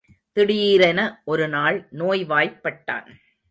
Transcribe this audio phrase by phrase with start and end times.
[0.37, 1.21] திடீரென
[1.25, 3.07] ஒரு நாள் நோய்வாய்ப்பட்டான்.